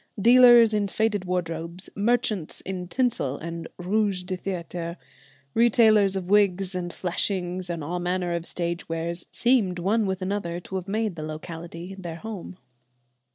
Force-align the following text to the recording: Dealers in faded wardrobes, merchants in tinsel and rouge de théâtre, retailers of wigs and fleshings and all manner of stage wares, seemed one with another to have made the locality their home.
Dealers 0.19 0.73
in 0.73 0.87
faded 0.87 1.25
wardrobes, 1.25 1.87
merchants 1.95 2.59
in 2.61 2.87
tinsel 2.87 3.37
and 3.37 3.67
rouge 3.77 4.23
de 4.23 4.35
théâtre, 4.35 4.97
retailers 5.53 6.15
of 6.15 6.27
wigs 6.27 6.73
and 6.73 6.91
fleshings 6.91 7.69
and 7.69 7.83
all 7.83 7.99
manner 7.99 8.33
of 8.33 8.47
stage 8.47 8.89
wares, 8.89 9.27
seemed 9.31 9.77
one 9.77 10.07
with 10.07 10.23
another 10.23 10.59
to 10.59 10.73
have 10.75 10.87
made 10.87 11.15
the 11.15 11.21
locality 11.21 11.93
their 11.99 12.15
home. 12.15 12.57